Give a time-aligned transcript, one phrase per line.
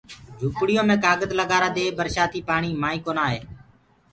[0.39, 3.39] جھوپڙِيو مي ڪآگت لگآرآ دي برشآتيٚ پآڻيٚ مآئينٚ ڪونآ آوي